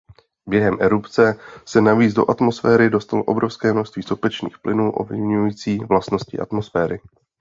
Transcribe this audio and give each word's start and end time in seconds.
Během 0.45 0.77
erupce 0.81 1.39
se 1.65 1.81
navíc 1.81 2.13
do 2.13 2.29
atmosféry 2.29 2.89
dostalo 2.89 3.23
obrovské 3.23 3.73
množství 3.73 4.03
sopečných 4.03 4.59
plynů 4.59 4.91
ovlivňující 4.91 5.79
vlastnosti 5.79 6.39
atmosféry. 6.39 6.99